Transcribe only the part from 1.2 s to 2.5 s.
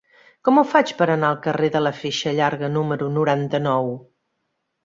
al carrer de la Feixa